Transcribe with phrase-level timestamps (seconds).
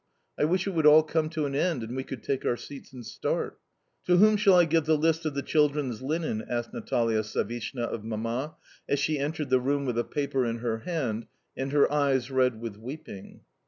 [0.39, 2.91] "I wish it would all come to an end, and we could take our seats
[2.91, 3.59] and start."
[4.07, 8.03] "To whom shall I give the list of the children's linen?" asked Natalia Savishna of
[8.03, 8.55] Mamma
[8.89, 12.59] as she entered the room with a paper in her hand and her eyes red
[12.59, 13.41] with weeping.